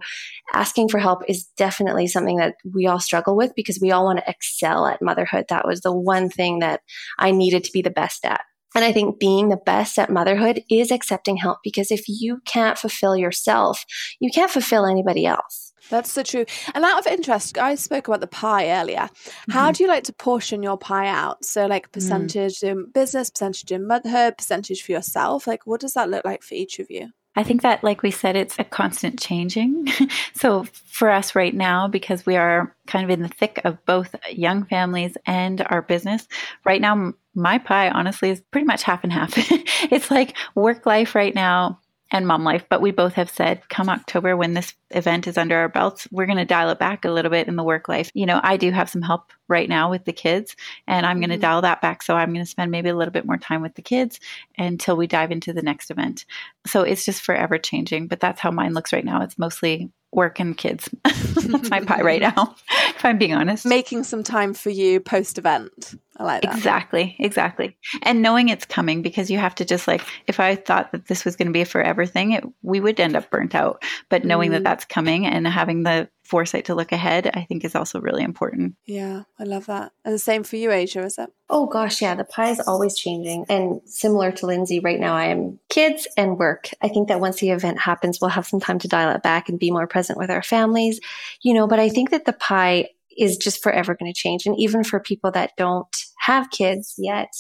[0.53, 4.19] asking for help is definitely something that we all struggle with because we all want
[4.19, 5.45] to excel at motherhood.
[5.49, 6.82] That was the one thing that
[7.19, 8.41] I needed to be the best at.
[8.75, 12.77] And I think being the best at motherhood is accepting help because if you can't
[12.77, 13.84] fulfill yourself,
[14.19, 15.66] you can't fulfill anybody else.
[15.89, 16.45] That's so true.
[16.73, 19.09] And out of interest, I spoke about the pie earlier.
[19.09, 19.51] Mm-hmm.
[19.51, 21.45] How do you like to portion your pie out?
[21.45, 21.91] So, like mm.
[21.93, 22.69] percentage mm.
[22.69, 25.47] in business, percentage in motherhood, percentage for yourself.
[25.47, 27.09] Like, what does that look like for each of you?
[27.35, 29.87] I think that, like we said, it's a constant changing.
[30.33, 34.15] so, for us right now, because we are kind of in the thick of both
[34.31, 36.27] young families and our business,
[36.65, 39.33] right now, my pie honestly is pretty much half and half.
[39.91, 41.79] it's like work life right now
[42.12, 42.65] and mom life.
[42.70, 46.26] But we both have said, come October, when this event is under our belts, we're
[46.26, 48.12] going to dial it back a little bit in the work life.
[48.13, 50.56] You know, I do have some help right now with the kids,
[50.88, 51.41] and I'm going to Mhm.
[51.41, 52.04] dial that back.
[52.04, 54.20] So I'm going to spend maybe a little bit more time with the kids
[54.58, 56.26] until we dive into the next event.
[56.65, 58.08] So it's just forever changing.
[58.08, 59.22] But that's how mine looks right now.
[59.22, 60.89] It's mostly work and kids.
[61.06, 62.56] that's my pie right now,
[62.89, 63.65] if I'm being honest.
[63.65, 65.95] Making some time for you post event.
[66.18, 66.55] I like that.
[66.55, 67.78] Exactly, exactly.
[68.01, 71.24] And knowing it's coming because you have to just like, if I thought that this
[71.24, 73.84] was going to be a forever thing, it, we would end up burnt out.
[74.09, 74.53] But knowing Mm.
[74.53, 78.23] that that's coming and having the foresight to look ahead, I think is also really
[78.23, 78.75] important.
[78.86, 79.91] Yeah, I love that.
[80.03, 81.30] And the same for you, Aja, is it?
[81.49, 83.45] Oh gosh, yeah, the pie is always changing.
[83.49, 86.69] And similar to Lindsay, right now I am kids and work.
[86.82, 89.49] I think that once the event happens, we'll have some time to dial it back
[89.49, 90.99] and be more present with our families,
[91.41, 94.45] you know, but I think that the pie is just forever going to change.
[94.45, 97.34] And even for people that don't have kids yet,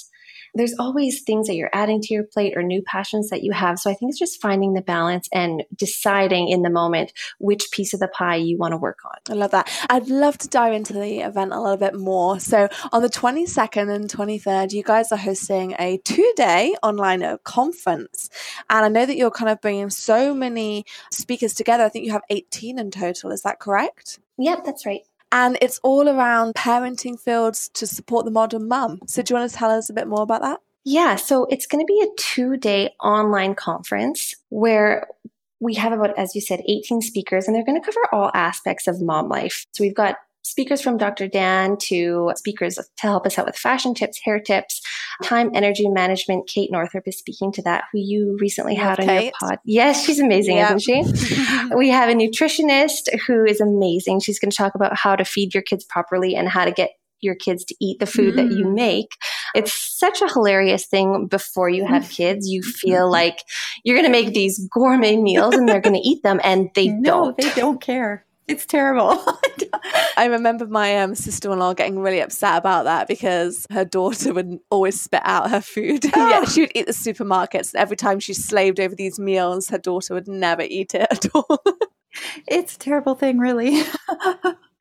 [0.53, 3.79] there's always things that you're adding to your plate or new passions that you have.
[3.79, 7.93] So I think it's just finding the balance and deciding in the moment which piece
[7.93, 9.15] of the pie you want to work on.
[9.29, 9.69] I love that.
[9.89, 12.39] I'd love to dive into the event a little bit more.
[12.39, 18.29] So, on the 22nd and 23rd, you guys are hosting a two day online conference.
[18.69, 21.83] And I know that you're kind of bringing so many speakers together.
[21.83, 23.31] I think you have 18 in total.
[23.31, 24.19] Is that correct?
[24.37, 25.01] Yep, that's right.
[25.31, 28.99] And it's all around parenting fields to support the modern mum.
[29.07, 30.59] So, do you want to tell us a bit more about that?
[30.85, 35.07] Yeah, so it's going to be a two day online conference where
[35.59, 38.87] we have about, as you said, 18 speakers, and they're going to cover all aspects
[38.87, 39.65] of mom life.
[39.73, 40.15] So we've got
[40.47, 41.27] speakers from Dr.
[41.27, 44.81] Dan to speakers to help us out with fashion tips, hair tips,
[45.23, 46.47] time, energy management.
[46.47, 49.59] Kate Northrup is speaking to that, who you recently had on your pod.
[49.65, 50.73] Yes, she's amazing, Yeah.
[50.75, 51.03] isn't she?
[51.75, 54.19] we have a nutritionist who is amazing.
[54.21, 56.91] She's going to talk about how to feed your kids properly and how to get
[57.19, 58.75] your kids to eat the food that you Mm.
[58.75, 59.07] make.
[59.55, 62.47] It's such a hilarious thing before you have kids.
[62.47, 63.39] You feel like
[63.83, 66.89] you're going to make these gourmet meals and they're going to eat them and they
[66.89, 67.37] no, don't.
[67.37, 68.23] they don't care.
[68.47, 69.21] It's terrible.
[70.17, 74.33] I remember my um, sister in law getting really upset about that because her daughter
[74.33, 76.05] would always spit out her food.
[76.15, 76.29] Oh.
[76.29, 77.73] yet she would eat the supermarkets.
[77.73, 81.25] And every time she slaved over these meals, her daughter would never eat it at
[81.35, 81.61] all.
[82.47, 83.83] it's a terrible thing, really.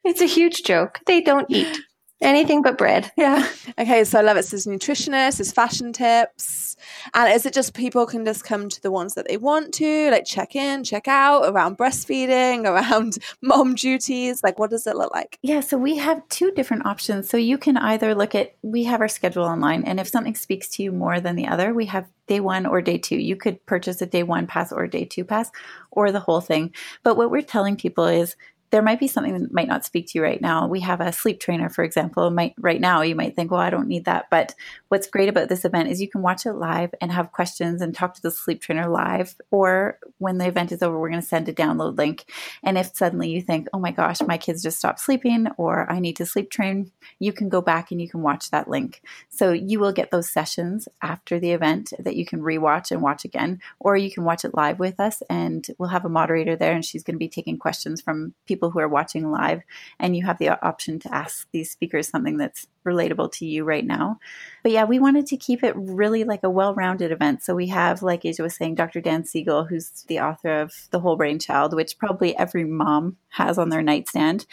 [0.05, 1.01] It's a huge joke.
[1.07, 1.81] They don't eat
[2.21, 3.13] anything but bread.
[3.17, 3.47] yeah.
[3.79, 4.45] okay, so I love it.
[4.45, 6.77] So there's nutritionists, there's fashion tips.
[7.15, 10.11] And is it just people can just come to the ones that they want to,
[10.11, 14.43] like check in, check out around breastfeeding, around mom duties?
[14.43, 15.39] Like, what does it look like?
[15.43, 17.29] Yeah, so we have two different options.
[17.29, 20.69] So you can either look at, we have our schedule online, and if something speaks
[20.71, 23.17] to you more than the other, we have day one or day two.
[23.17, 25.51] You could purchase a day one pass or a day two pass
[25.91, 26.75] or the whole thing.
[27.03, 28.37] But what we're telling people is,
[28.71, 30.67] there might be something that might not speak to you right now.
[30.67, 32.31] We have a sleep trainer, for example.
[32.31, 34.27] Might right now you might think, well, I don't need that.
[34.31, 34.55] But
[34.89, 37.95] what's great about this event is you can watch it live and have questions and
[37.95, 39.35] talk to the sleep trainer live.
[39.51, 42.31] Or when the event is over, we're going to send a download link.
[42.63, 45.99] And if suddenly you think, oh my gosh, my kids just stopped sleeping, or I
[45.99, 49.03] need to sleep train, you can go back and you can watch that link.
[49.29, 53.25] So you will get those sessions after the event that you can rewatch and watch
[53.25, 55.23] again, or you can watch it live with us.
[55.29, 58.71] And we'll have a moderator there, and she's going to be taking questions from people
[58.71, 59.63] who are watching live.
[59.99, 63.85] And you have the option to ask these speakers something that's relatable to you right
[63.85, 64.19] now.
[64.63, 67.43] But yeah, we wanted to keep it really like a well rounded event.
[67.43, 69.01] So we have, like Aja was saying, Dr.
[69.01, 73.59] Dan Siegel, who's the author of The Whole Brain Child, which probably every mom has
[73.59, 74.47] on their nightstand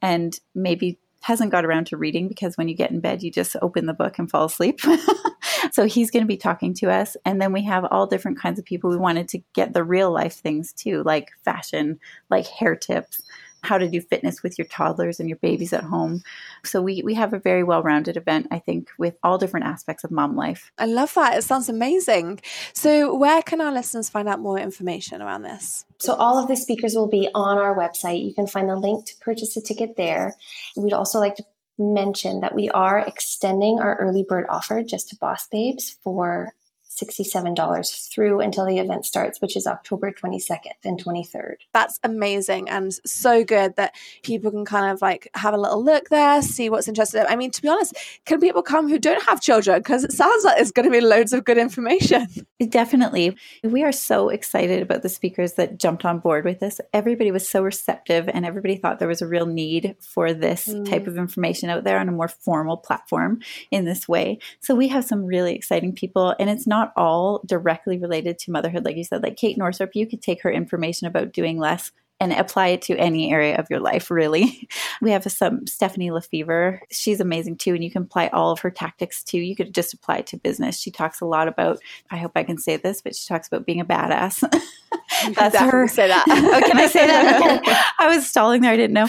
[0.00, 3.56] and maybe hasn't got around to reading because when you get in bed, you just
[3.62, 4.80] open the book and fall asleep.
[5.72, 7.16] so he's going to be talking to us.
[7.24, 8.90] And then we have all different kinds of people.
[8.90, 13.22] We wanted to get the real life things too, like fashion, like hair tips
[13.62, 16.22] how to do fitness with your toddlers and your babies at home.
[16.64, 20.10] So we we have a very well-rounded event, I think, with all different aspects of
[20.10, 20.72] mom life.
[20.78, 21.38] I love that.
[21.38, 22.40] It sounds amazing.
[22.72, 25.84] So, where can our listeners find out more information around this?
[25.98, 28.24] So all of the speakers will be on our website.
[28.24, 30.34] You can find the link to purchase a ticket there.
[30.76, 31.44] We'd also like to
[31.78, 36.54] mention that we are extending our early bird offer just to Boss Babes for
[37.00, 41.56] $67 through until the event starts, which is October 22nd and 23rd.
[41.72, 46.08] That's amazing and so good that people can kind of like have a little look
[46.08, 47.30] there, see what's interested.
[47.30, 47.94] I mean, to be honest,
[48.26, 49.78] can people come who don't have children?
[49.78, 52.26] Because it sounds like there's going to be loads of good information.
[52.68, 53.36] Definitely.
[53.62, 56.80] We are so excited about the speakers that jumped on board with this.
[56.92, 60.88] Everybody was so receptive and everybody thought there was a real need for this Mm.
[60.88, 63.40] type of information out there on a more formal platform
[63.70, 64.38] in this way.
[64.60, 68.84] So we have some really exciting people and it's not all directly related to motherhood
[68.84, 71.92] like you said like Kate Northrup you could take her information about doing less
[72.22, 74.68] and apply it to any area of your life, really.
[75.00, 76.82] We have some Stephanie Lefevre.
[76.92, 79.38] She's amazing too, and you can apply all of her tactics too.
[79.38, 80.78] You could just apply it to business.
[80.78, 81.80] She talks a lot about,
[82.12, 84.48] I hope I can say this, but she talks about being a badass.
[85.34, 85.88] That's her.
[85.88, 86.24] Say that.
[86.28, 87.94] oh, can I say that?
[87.98, 88.72] I was stalling there.
[88.72, 89.08] I didn't know.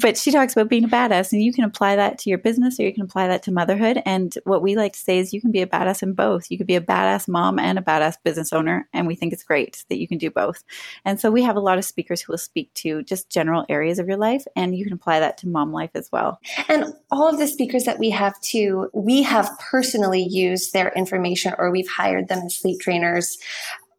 [0.00, 2.80] But she talks about being a badass, and you can apply that to your business
[2.80, 4.02] or you can apply that to motherhood.
[4.04, 6.50] And what we like to say is you can be a badass in both.
[6.50, 8.88] You could be a badass mom and a badass business owner.
[8.92, 10.64] And we think it's great that you can do both.
[11.04, 13.98] And so we have a lot of speakers who will speak to just general areas
[13.98, 16.40] of your life, and you can apply that to mom life as well.
[16.68, 21.54] And all of the speakers that we have too, we have personally used their information
[21.58, 23.38] or we've hired them as sleep trainers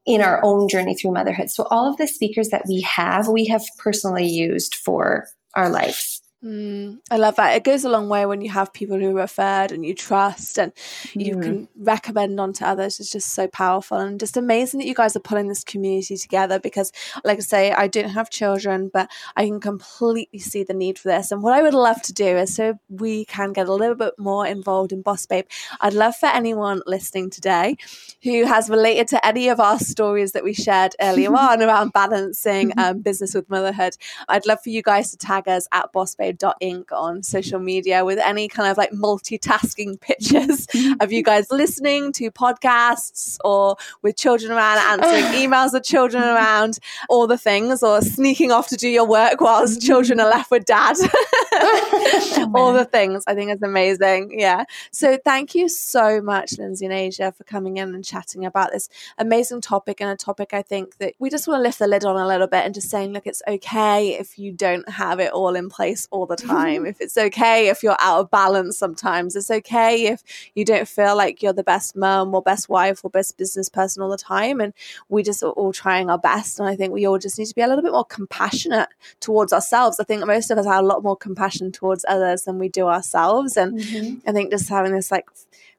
[0.06, 1.50] in our own journey through motherhood.
[1.50, 6.22] So all of the speakers that we have, we have personally used for our lives.
[6.44, 7.58] Mm, I love that.
[7.58, 10.58] It goes a long way when you have people who are referred and you trust
[10.58, 10.72] and
[11.14, 11.44] you mm.
[11.44, 12.98] can recommend on to others.
[13.02, 16.58] It's just so powerful and just amazing that you guys are pulling this community together
[16.58, 16.94] because,
[17.26, 21.10] like I say, I don't have children, but I can completely see the need for
[21.10, 21.34] this.
[21.34, 24.14] And what I would love to do is so we can get a little bit
[24.18, 25.46] more involved in Boss Babe,
[25.82, 27.76] I'd love for anyone listening today
[28.24, 32.72] who has related to any of our stories that we shared earlier on around balancing
[32.78, 33.98] um, business with motherhood.
[34.30, 36.92] I'd love for you guys to tag us at Boss Babe Inc.
[36.92, 37.22] on mm-hmm.
[37.22, 40.94] social media with any kind of like multitasking pictures mm-hmm.
[41.02, 46.80] of you guys listening to podcasts or with children around, answering emails with children around,
[47.10, 50.66] all the things, or sneaking off to do your work whilst children are left with
[50.66, 50.96] dad.
[52.56, 53.24] all oh, the things.
[53.28, 54.40] I think is amazing.
[54.40, 54.64] Yeah.
[54.92, 58.90] So thank you so much, Lindsay and Aja, for coming in and chatting about this
[59.18, 62.06] amazing topic and a topic I think that we just want to lift the lid
[62.06, 65.32] on a little bit and just saying, look, it's okay if you don't have it
[65.32, 66.86] all in place all the time.
[66.86, 69.36] if it's okay if you're out of balance sometimes.
[69.36, 70.24] It's okay if
[70.56, 74.02] you don't feel like you're the best mom or best wife or best business person
[74.02, 74.62] all the time.
[74.62, 74.74] And
[75.10, 76.60] we just are all trying our best.
[76.60, 78.90] And I think we all just need to be a little bit more compassionate
[79.20, 80.00] towards ourselves.
[80.00, 81.18] I think most of us are a lot more
[81.50, 83.58] compassion towards others than we do ourselves.
[83.58, 84.30] And mm-hmm.
[84.30, 85.28] I think just having this like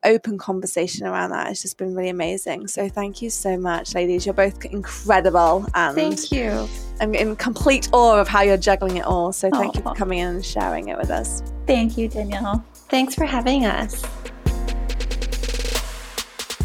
[0.05, 2.69] open conversation around that has just been really amazing.
[2.69, 4.27] So thank you so much, ladies.
[4.27, 5.67] You're both incredible.
[5.75, 6.69] And thank you.
[7.01, 9.33] I'm in complete awe of how you're juggling it all.
[9.33, 9.77] So thank Aww.
[9.77, 11.43] you for coming in and sharing it with us.
[11.67, 12.65] Thank you, Danielle.
[12.89, 14.05] Thanks for having us.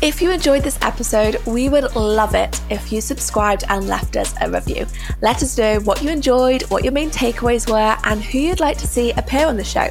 [0.06, 4.36] If you enjoyed this episode, we would love it if you subscribed and left us
[4.40, 4.86] a review.
[5.24, 8.78] Let us know what you enjoyed, what your main takeaways were, and who you'd like
[8.78, 9.88] to see appear on the show.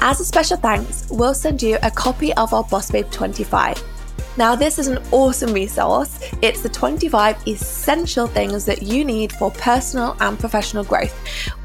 [0.00, 3.84] As a special thanks, we'll send you a copy of our Boss Babe 25.
[4.38, 6.20] Now, this is an awesome resource.
[6.42, 11.12] It's the 25 essential things that you need for personal and professional growth.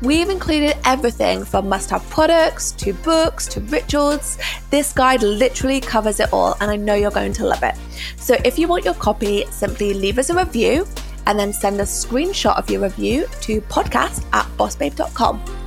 [0.02, 4.40] We've included everything from must have products to books to rituals.
[4.72, 7.76] This guide literally covers it all, and I know you're going to love it.
[8.18, 10.88] So, if you want your copy, simply leave us a review
[11.28, 15.63] and then send a screenshot of your review to podcast at bossbabe.com.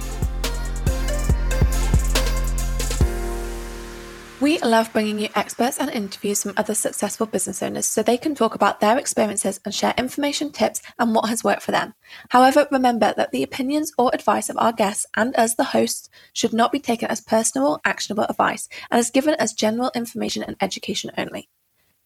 [4.38, 8.34] We love bringing you experts and interviews from other successful business owners so they can
[8.34, 11.94] talk about their experiences and share information, tips, and what has worked for them.
[12.28, 16.52] However, remember that the opinions or advice of our guests and us, the hosts, should
[16.52, 21.12] not be taken as personal actionable advice and is given as general information and education
[21.16, 21.48] only.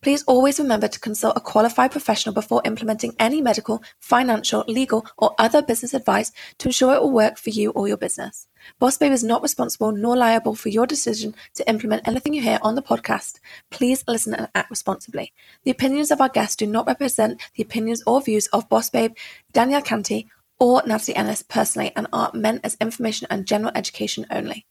[0.00, 5.34] Please always remember to consult a qualified professional before implementing any medical, financial, legal, or
[5.36, 8.46] other business advice to ensure it will work for you or your business.
[8.78, 12.58] Boss Babe is not responsible nor liable for your decision to implement anything you hear
[12.62, 13.40] on the podcast.
[13.70, 15.32] Please listen and act responsibly.
[15.64, 19.14] The opinions of our guests do not represent the opinions or views of Boss Babe,
[19.52, 24.66] Danielle Canty, or Natalie Ennis personally and are meant as information and general education only.